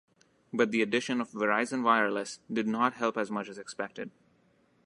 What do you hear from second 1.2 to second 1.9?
of Verizon